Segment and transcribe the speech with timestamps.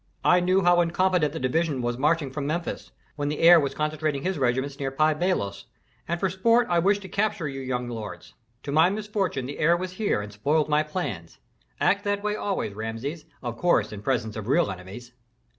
[0.25, 4.23] "I knew how incompetently the division was marching from Memphis, when the heir was concentrating
[4.23, 5.65] his regiments near Pi Bailos,
[6.07, 8.33] and for sport I wished to capture you young lords.
[8.63, 11.37] To my misfortune the heir was here and spoiled my plans.
[11.79, 15.11] Act that way always, Rameses, of course in presence of real enemies."